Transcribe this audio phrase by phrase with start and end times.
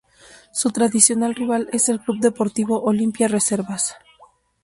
[0.51, 3.95] Su tradicional rival es el Club Deportivo Olimpia Reservas.